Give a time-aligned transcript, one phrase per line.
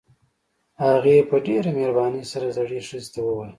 [0.83, 3.49] هغې په ډېره مهربانۍ سره زړې ښځې ته وويل.